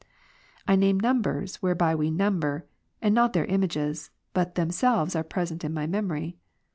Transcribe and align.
I 0.67 0.75
name 0.75 0.99
numbers 0.99 1.57
whereby 1.57 1.93
we 1.93 2.09
number; 2.09 2.65
and 3.03 3.13
not 3.13 3.33
their 3.33 3.45
images, 3.45 4.09
but 4.33 4.55
themselves 4.55 5.15
are 5.15 5.23
present 5.23 5.63
in 5.63 5.75
my 5.75 5.85
memory. 5.85 6.37